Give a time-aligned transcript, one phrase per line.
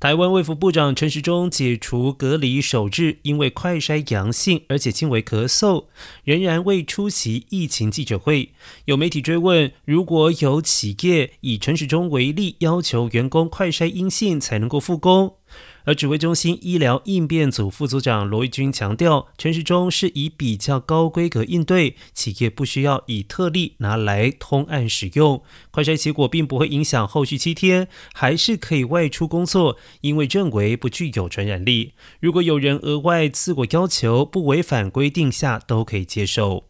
[0.00, 5.84] 台湾卫福部长陈时中解除隔离首日，因为快筛阳性，而且轻微咳嗽，
[6.24, 8.52] 仍然未出席疫情记者会。
[8.86, 15.34] 有媒体追问，如果有企业以陈时中为例，要求员工快筛阴性才能够复工。
[15.90, 25.42] 而指挥中心医疗应变组副组长罗义军强调，陈时中是以比较高规格应对，企业不需要以特例拿来通案使用。
[25.72, 31.94] 快筛结果并不会影响后续七天，还是可以外出工作，因为认为不具有传染力。
[32.20, 36.69] 如果有人额外自我要求，不违反规定下，都可以接受。